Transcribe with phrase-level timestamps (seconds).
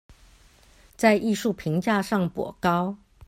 [0.97, 2.97] 在藝術評價上頗高